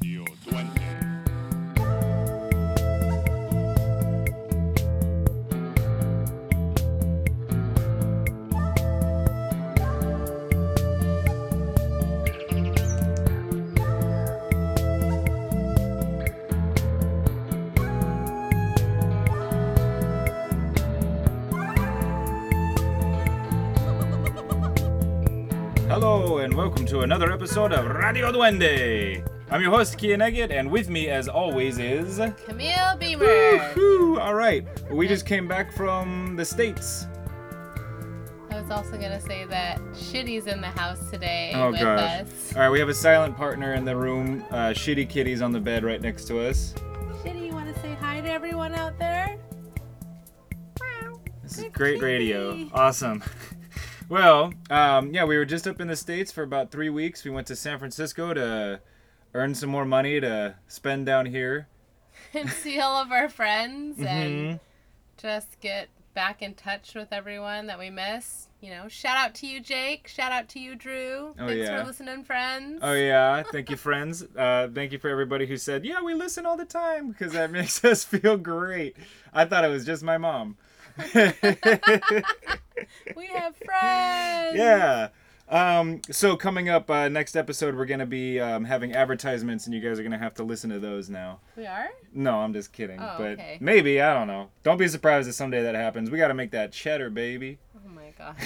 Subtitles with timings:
[0.00, 0.82] Radio Duende.
[25.88, 29.33] Hello and welcome to another episode of Radio Duende.
[29.50, 32.16] I'm your host Kian Eggett, and with me, as always, is.
[32.46, 33.24] Camille Beamer.
[33.26, 34.18] Woohoo!
[34.18, 37.06] All right, we just came back from the states.
[38.50, 42.22] I was also gonna say that Shitty's in the house today Oh with gosh!
[42.22, 42.52] us.
[42.54, 44.42] All right, we have a silent partner in the room.
[44.50, 46.72] Uh, Shitty Kitty's on the bed right next to us.
[47.22, 49.36] Shitty, you want to say hi to everyone out there?
[50.80, 51.20] Wow.
[51.42, 52.68] This is Good great radio.
[52.72, 53.22] Awesome.
[54.08, 57.24] well, um, yeah, we were just up in the states for about three weeks.
[57.24, 58.80] We went to San Francisco to
[59.34, 61.68] earn some more money to spend down here.
[62.34, 64.06] and see all of our friends Mhm.
[64.06, 64.60] and
[65.16, 68.48] just get back in touch with everyone that we miss.
[68.60, 70.06] You know, shout out to you, Jake.
[70.08, 71.34] Shout out to you, Drew.
[71.38, 71.80] Oh, Thanks yeah.
[71.80, 72.80] for listening, friends.
[72.82, 74.22] Oh yeah, thank you, friends.
[74.36, 77.50] Uh, thank you for everybody who said, "Yeah, we listen all the time," because that
[77.52, 78.96] makes us feel great.
[79.34, 80.56] I thought it was just my mom.
[83.16, 84.56] We have friends.
[84.56, 85.08] yeah.
[85.48, 89.80] Um, so coming up uh, next episode, we're gonna be um, having advertisements, and you
[89.80, 91.40] guys are gonna have to listen to those now.
[91.56, 91.90] We are?
[92.12, 92.98] No, I'm just kidding.
[93.00, 93.58] Oh, but okay.
[93.60, 94.50] maybe I don't know.
[94.62, 96.10] Don't be surprised if someday that happens.
[96.10, 97.58] We got to make that cheddar, baby.
[97.76, 98.36] Oh my god.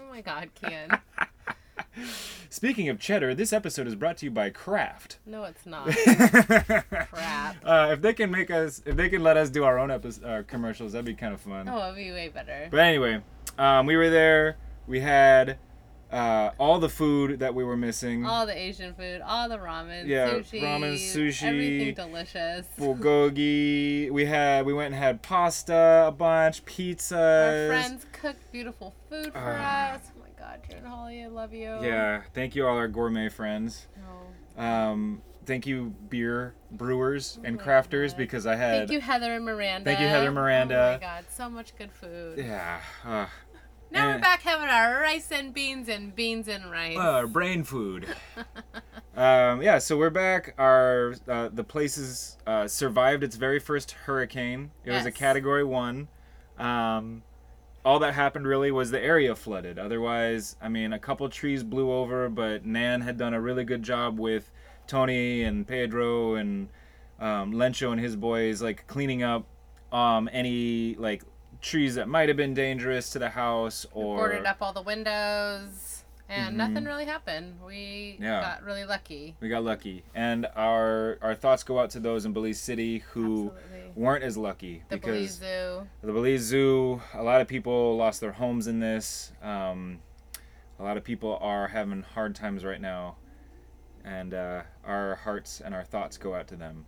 [0.00, 1.00] oh my god, Kian.
[2.50, 5.18] Speaking of cheddar, this episode is brought to you by Kraft.
[5.26, 5.88] No, it's not.
[7.10, 7.56] Crap.
[7.64, 10.24] Uh, if they can make us, if they can let us do our own episode,
[10.24, 11.68] uh, commercials, that'd be kind of fun.
[11.68, 12.68] Oh, it'd be way better.
[12.70, 13.22] But anyway,
[13.58, 14.56] um, we were there.
[14.86, 15.58] We had
[16.12, 18.24] uh, all the food that we were missing.
[18.24, 22.66] All the Asian food, all the ramen, Yeah, sushi, ramen, sushi, everything delicious.
[22.78, 24.10] Bulgogi.
[24.10, 24.66] We had.
[24.66, 27.12] We went and had pasta, a bunch, pizzas.
[27.12, 29.94] Our friends cooked beautiful food for Ah.
[29.94, 30.00] us.
[30.16, 31.78] Oh my God, Drew and Holly, I love you.
[31.82, 32.22] Yeah.
[32.34, 33.86] Thank you, all our gourmet friends.
[34.56, 34.62] No.
[34.62, 38.78] Um, thank you, beer brewers and my crafters, because I had.
[38.78, 39.84] Thank you, Heather and Miranda.
[39.84, 40.88] Thank you, Heather and Miranda.
[40.88, 42.38] Oh my God, so much good food.
[42.38, 42.80] Yeah.
[43.04, 43.26] Uh,
[43.90, 44.14] Now Eh.
[44.14, 46.96] we're back having our rice and beans and beans and rice.
[46.98, 48.06] uh, brain food.
[49.16, 50.54] um, yeah, so we're back.
[50.58, 54.70] Our uh, the places uh, survived its very first hurricane.
[54.84, 56.08] It was a Category One.
[56.58, 57.22] Um,
[57.84, 59.78] all that happened really was the area flooded.
[59.78, 63.82] Otherwise, I mean, a couple trees blew over, but Nan had done a really good
[63.84, 64.50] job with
[64.88, 66.68] Tony and Pedro and
[67.20, 69.46] um, Lencho and his boys, like cleaning up
[69.92, 71.22] um, any like
[71.60, 76.04] trees that might have been dangerous to the house or Boarded up all the windows,
[76.28, 76.56] and Mhm.
[76.58, 77.60] nothing really happened.
[77.64, 78.40] We Yeah.
[78.40, 79.36] got really lucky.
[79.40, 83.52] We got lucky, and our our thoughts go out to those in Belize City who
[83.56, 83.92] Absolutely.
[83.94, 85.88] weren't as lucky The because Belize Zoo.
[86.02, 87.00] the Belize Zoo.
[87.14, 89.32] A lot of people lost their homes in this.
[89.42, 90.00] Um,
[90.78, 93.16] a lot of people are having hard times right now,
[94.04, 96.86] and uh, our hearts and our thoughts go out to them.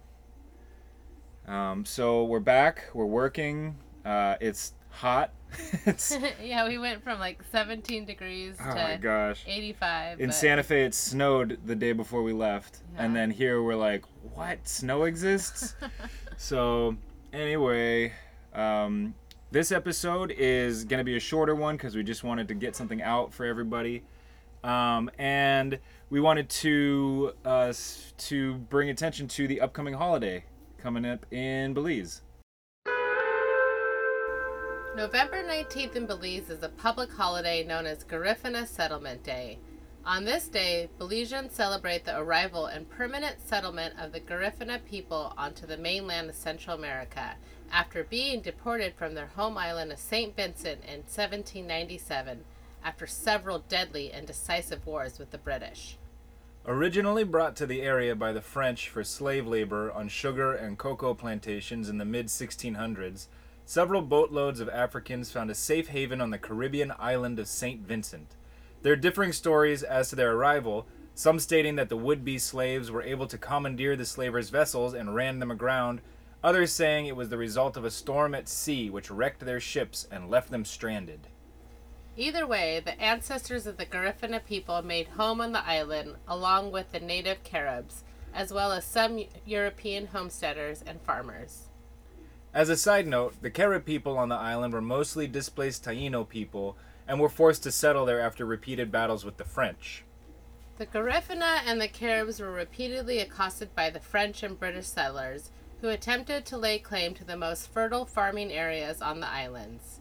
[1.47, 2.91] Um, so we're back.
[2.93, 3.79] We're working.
[4.05, 5.33] Uh, it's hot.
[5.87, 9.45] it's yeah, we went from like 17 degrees oh to gosh.
[9.47, 10.21] 85.
[10.21, 13.77] In but- Santa Fe, it snowed the day before we left, and then here we're
[13.77, 14.05] like,
[14.35, 14.67] "What?
[14.69, 15.75] Snow exists?"
[16.37, 16.97] so,
[17.33, 18.13] anyway,
[18.55, 19.15] um,
[19.51, 23.03] this episode is gonna be a shorter one because we just wanted to get something
[23.03, 24.03] out for everybody,
[24.65, 25.79] um, and
[26.11, 27.73] we wanted to uh,
[28.19, 30.45] to bring attention to the upcoming holiday
[30.79, 32.23] coming up in Belize.
[34.99, 39.61] November 19th in Belize is a public holiday known as Garifuna Settlement Day.
[40.05, 45.67] On this day, Belizeans celebrate the arrival and permanent settlement of the Garifuna people onto
[45.67, 47.37] the mainland of Central America
[47.71, 50.35] after being deported from their home island of St.
[50.35, 52.43] Vincent in 1797
[52.83, 55.97] after several deadly and decisive wars with the British.
[56.67, 61.15] Originally brought to the area by the French for slave labor on sugar and cocoa
[61.15, 63.29] plantations in the mid 1600s,
[63.69, 67.83] several boatloads of Africans found a safe haven on the Caribbean island of St.
[67.83, 68.35] Vincent.
[68.81, 72.91] There are differing stories as to their arrival, some stating that the would be slaves
[72.91, 76.01] were able to commandeer the slavers' vessels and ran them aground,
[76.43, 80.09] others saying it was the result of a storm at sea which wrecked their ships
[80.11, 81.27] and left them stranded.
[82.17, 86.91] Either way, the ancestors of the Garifuna people made home on the island along with
[86.91, 91.68] the native Caribs, as well as some European homesteaders and farmers.
[92.59, 96.77] As a side note, the Carib people on the island were mostly displaced Taino people
[97.07, 100.03] and were forced to settle there after repeated battles with the French.
[100.77, 105.89] The Garifuna and the Caribs were repeatedly accosted by the French and British settlers, who
[105.89, 110.01] attempted to lay claim to the most fertile farming areas on the islands.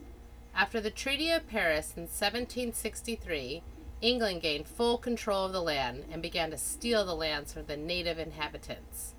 [0.52, 3.62] After the Treaty of Paris in 1763,
[4.00, 7.76] England gained full control of the land and began to steal the lands from the
[7.76, 9.14] native inhabitants.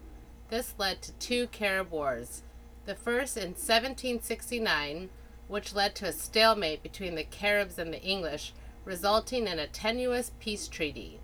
[0.50, 2.44] This led to two Carib Wars,
[2.89, 5.09] the first in 1769,
[5.47, 8.51] which led to a stalemate between the Caribs and the English,
[8.83, 11.19] resulting in a tenuous peace treaty,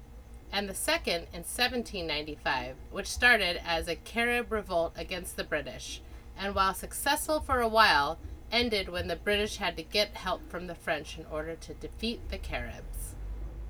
[0.52, 6.02] and the second in 1795, which started as a Carib revolt against the British,
[6.38, 8.20] and while successful for a while,
[8.52, 12.30] ended when the British had to get help from the French in order to defeat
[12.30, 13.16] the Caribs.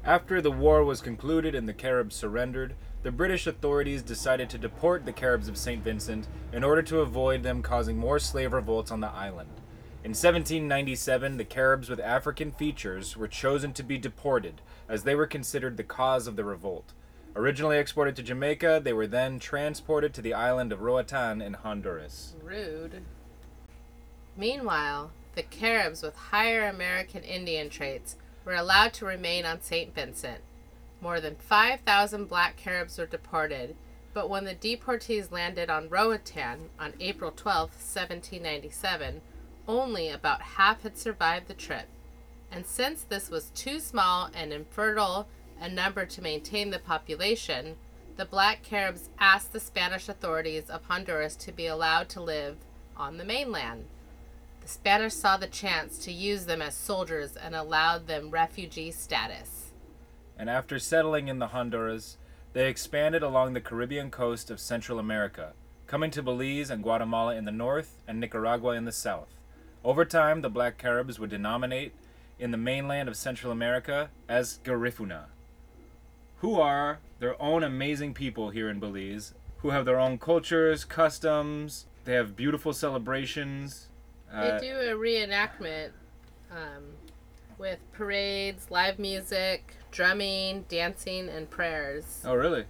[0.04, 5.06] After the war was concluded and the Caribs surrendered, the British authorities decided to deport
[5.06, 5.84] the Caribs of St.
[5.84, 9.52] Vincent in order to avoid them causing more slave revolts on the island.
[10.04, 14.60] In 1797, the Caribs with African features were chosen to be deported,
[14.90, 16.94] as they were considered the cause of the revolt.
[17.36, 22.34] Originally exported to Jamaica, they were then transported to the island of Roatan in Honduras.
[22.44, 23.04] Rude.
[24.36, 29.94] Meanwhile, the Caribs with higher American Indian traits were allowed to remain on St.
[29.94, 30.42] Vincent.
[31.02, 33.76] More than 5,000 black Caribs were deported,
[34.14, 39.22] but when the deportees landed on Roatan on April 12, 1797,
[39.68, 41.88] only about half had survived the trip.
[42.52, 45.28] And since this was too small and infertile
[45.60, 47.76] a number to maintain the population,
[48.18, 52.58] the black Caribs asked the Spanish authorities of Honduras to be allowed to live
[52.96, 53.86] on the mainland.
[54.62, 59.55] The Spanish saw the chance to use them as soldiers and allowed them refugee status.
[60.38, 62.18] And after settling in the Honduras,
[62.54, 65.54] they expanded along the Caribbean coast of Central America,
[65.88, 69.30] coming to Belize and Guatemala in the north and Nicaragua in the south.
[69.84, 71.94] Over time, the black Caribs would denominate
[72.40, 75.26] in the mainland of Central America as Garifuna,
[76.38, 81.86] who are their own amazing people here in Belize, who have their own cultures, customs,
[82.04, 83.88] they have beautiful celebrations.
[84.32, 85.92] Uh, They do a reenactment
[86.52, 86.84] um,
[87.58, 92.22] with parades, live music, drumming, dancing, and prayers.
[92.26, 92.66] oh, really?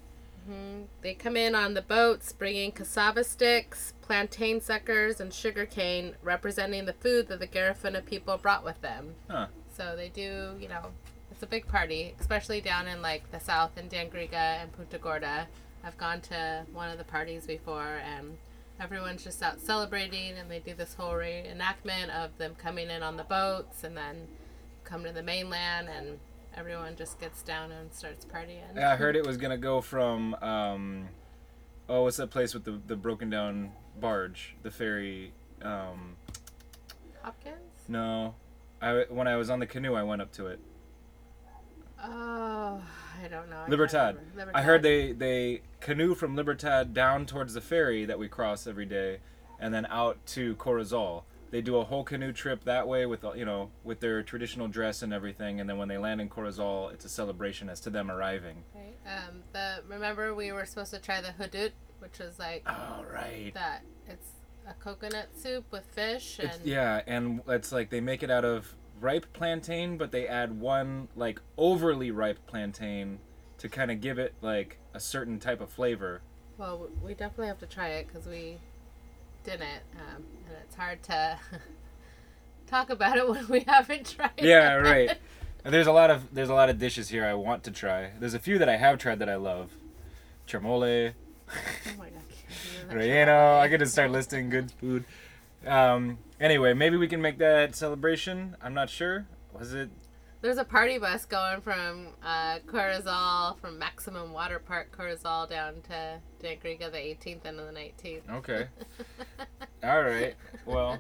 [0.49, 0.83] Mm-hmm.
[1.01, 6.85] They come in on the boats bringing cassava sticks, plantain suckers, and sugar cane, representing
[6.85, 9.15] the food that the Garifuna people brought with them.
[9.27, 9.47] Huh.
[9.75, 10.91] So they do, you know,
[11.31, 15.47] it's a big party, especially down in like the south in Dangriga and Punta Gorda.
[15.83, 18.37] I've gone to one of the parties before, and
[18.79, 23.17] everyone's just out celebrating, and they do this whole reenactment of them coming in on
[23.17, 24.27] the boats and then
[24.85, 26.19] come to the mainland, and
[26.55, 28.75] everyone just gets down and starts partying.
[28.75, 31.09] Yeah, I heard it was gonna go from um,
[31.89, 35.33] oh, what's that place with the the broken down barge, the ferry?
[35.61, 36.15] Um,
[37.21, 37.55] Hopkins?
[37.87, 38.35] no,
[38.81, 40.59] I when I was on the canoe, I went up to it.
[42.03, 42.81] Oh,
[43.23, 43.55] I don't know.
[43.55, 44.17] I can't Libertad.
[44.53, 48.85] I heard they they canoe from Libertad down towards the ferry that we cross every
[48.85, 49.19] day,
[49.59, 51.23] and then out to Corozal.
[51.55, 54.67] They do a whole canoe trip that way with uh, you know with their traditional
[54.67, 57.89] dress and everything, and then when they land in Corozal, it's a celebration as to
[57.89, 58.65] them arriving.
[58.75, 58.97] Right.
[59.07, 63.53] Um, the remember we were supposed to try the hudut, which was like All right.
[63.53, 63.83] that.
[64.05, 64.27] It's
[64.67, 68.43] a coconut soup with fish and It's, yeah, and it's like they make it out
[68.43, 73.19] of ripe plantain, but they add one like overly ripe plantain
[73.59, 76.21] to kind of give it like a certain type of flavor.
[76.57, 78.57] well, we definitely have to try it because we
[79.45, 81.37] didn't, um, and it's hard to
[82.67, 84.31] talk about it when we haven't tried.
[84.37, 84.45] It.
[84.45, 85.17] Yeah, right.
[85.63, 88.11] There's a lot of there's a lot of dishes here I want to try.
[88.19, 89.71] There's a few that I have tried that I love.
[90.47, 91.13] Chirmole,
[91.49, 91.53] Oh
[91.97, 92.21] my god.
[92.29, 92.95] can't do that.
[92.95, 93.59] relleno.
[93.59, 95.05] I could just start listing good food.
[95.65, 96.19] Um.
[96.39, 98.55] Anyway, maybe we can make that celebration.
[98.61, 99.25] I'm not sure.
[99.53, 99.89] Was it?
[100.45, 106.19] There's a party bus going from uh, Corozal, from Maximum Water Park, Corozal, down to
[106.39, 108.29] Dangriga the 18th and the 19th.
[108.29, 108.67] Okay.
[109.83, 110.35] All right.
[110.67, 110.99] Well,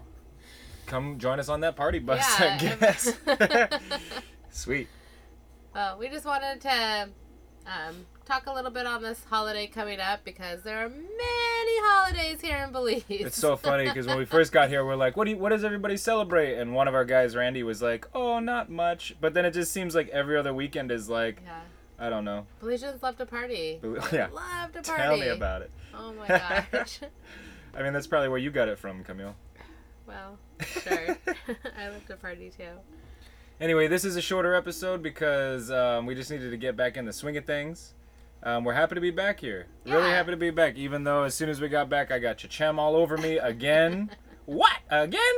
[0.87, 2.25] come join us on that party bus.
[2.39, 2.75] I Yeah.
[2.75, 3.13] guess.
[4.49, 4.87] Sweet.
[5.75, 7.09] Well, we just wanted to
[7.67, 11.44] um, talk a little bit on this holiday coming up because there are many
[11.83, 13.03] holidays here in Belize.
[13.09, 15.49] It's so funny because when we first got here, we're like, "What do you, what
[15.49, 19.33] does everybody celebrate?" And one of our guys, Randy, was like, "Oh, not much." But
[19.33, 21.61] then it just seems like every other weekend is like, yeah,
[21.99, 22.45] I don't know.
[22.61, 23.79] Belizeans love to party.
[23.81, 24.27] Bel- yeah.
[24.31, 25.01] love to party.
[25.01, 25.71] Tell me about it.
[25.93, 26.27] Oh my
[26.71, 26.99] gosh.
[27.77, 29.35] I mean, that's probably where you got it from, Camille.
[30.07, 31.17] well, sure.
[31.77, 32.63] I love to party too.
[33.59, 37.05] Anyway, this is a shorter episode because um, we just needed to get back in
[37.05, 37.93] the swing of things.
[38.45, 39.65] Um, we're happy to be back here.
[39.85, 42.37] Really happy to be back, even though as soon as we got back, I got
[42.37, 44.11] chechem all over me again.
[44.45, 44.77] what?
[44.91, 45.33] Again?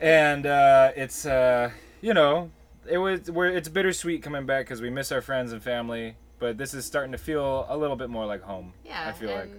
[0.00, 2.50] and uh, it's, uh, you know,
[2.88, 6.56] it was we're it's bittersweet coming back because we miss our friends and family, but
[6.56, 8.72] this is starting to feel a little bit more like home.
[8.82, 9.50] Yeah, I feel like.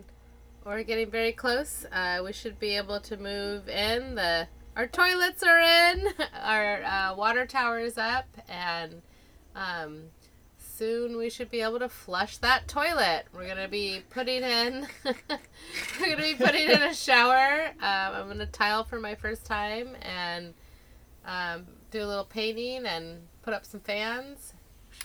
[0.66, 1.86] we're getting very close.
[1.92, 4.16] Uh, we should be able to move in.
[4.16, 6.08] The our toilets are in.
[6.42, 9.04] Our uh, water tower is up, and
[9.56, 10.04] um,
[10.72, 13.26] soon we should be able to flush that toilet.
[13.34, 14.88] We're gonna be putting in.
[15.06, 17.68] we're gonna be putting in a shower.
[17.80, 20.54] Um, I'm gonna tile for my first time and
[21.26, 24.54] um, do a little painting and put up some fans.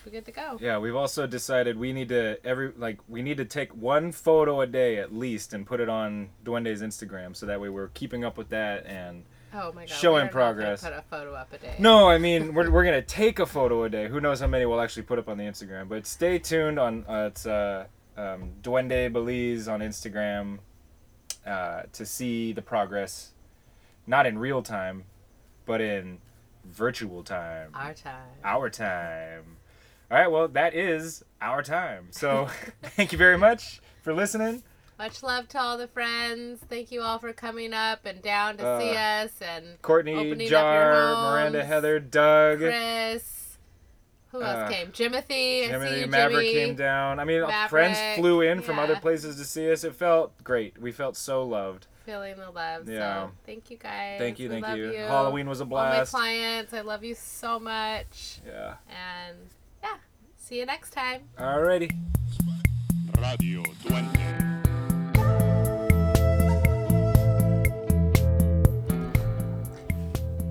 [0.03, 0.57] Be good to go.
[0.59, 4.61] Yeah, we've also decided we need to every like we need to take one photo
[4.61, 8.23] a day at least and put it on Duende's Instagram so that way we're keeping
[8.23, 9.89] up with that and Oh my god.
[9.89, 10.83] Showing we're not progress.
[10.83, 11.75] Put a photo up a day.
[11.79, 14.07] No, I mean we're, we're gonna take a photo a day.
[14.07, 15.87] Who knows how many we'll actually put up on the Instagram?
[15.89, 17.85] But stay tuned on uh, it's uh,
[18.17, 20.59] um, Duende Belize on Instagram
[21.45, 23.31] uh, to see the progress,
[24.05, 25.05] not in real time,
[25.65, 26.17] but in
[26.65, 28.27] virtual time, Our time.
[28.43, 29.57] our time.
[30.11, 32.07] All right, well that is our time.
[32.11, 32.47] So
[32.81, 34.63] thank you very much for listening.
[34.99, 36.59] Much love to all the friends.
[36.69, 40.33] Thank you all for coming up and down to Uh, see us and Courtney, Opening
[40.33, 41.63] up your Jar, Miranda.
[41.63, 43.57] Heather, Doug, Chris.
[44.31, 44.87] Who else Uh, came?
[44.91, 45.71] Jimothy.
[45.71, 46.65] I see you, Maverick Jimmy.
[46.65, 47.19] came down.
[47.19, 49.83] I mean, Maverick, friends flew in from other places to see us.
[49.83, 50.79] It felt great.
[50.81, 51.85] We felt so loved.
[52.05, 52.89] Feeling the love.
[52.89, 53.25] Yeah.
[53.27, 54.17] So thank you guys.
[54.17, 54.91] Thank you, We thank love you.
[54.93, 54.97] you.
[54.99, 56.13] Halloween was a blast.
[56.15, 58.39] All my clients, I love you so much.
[58.47, 58.75] Yeah.
[58.89, 59.37] And
[59.83, 59.97] yeah,
[60.37, 61.21] see you next time.
[61.37, 61.91] Alrighty.
[63.21, 64.66] Radio Duende.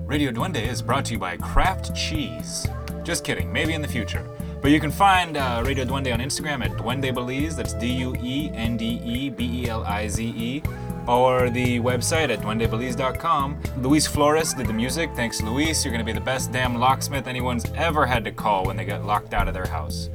[0.07, 2.65] Radio Duende is brought to you by Kraft Cheese.
[3.03, 4.25] Just kidding, maybe in the future.
[4.61, 8.15] But you can find uh, Radio Duende on Instagram at Duende Belize, that's D U
[8.23, 10.63] E N D E B E L I Z E,
[11.07, 13.61] or the website at duendebelize.com.
[13.81, 15.09] Luis Flores did the music.
[15.13, 15.83] Thanks, Luis.
[15.83, 18.85] You're going to be the best damn locksmith anyone's ever had to call when they
[18.85, 20.09] got locked out of their house.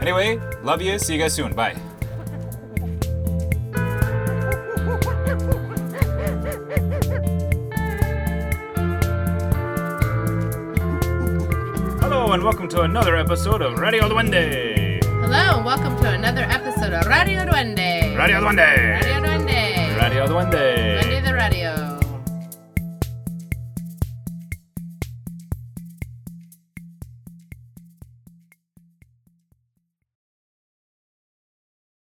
[0.00, 0.98] Anyway, love you.
[0.98, 1.54] See you guys soon.
[1.54, 1.76] Bye.
[12.34, 14.98] And welcome to another episode of Radio Duende.
[15.04, 18.16] Hello, and welcome to another episode of Radio Duende.
[18.18, 19.00] Radio Duende.
[19.00, 19.96] Radio Duende.
[20.00, 21.00] Radio Duende.
[21.00, 21.83] Duende the radio.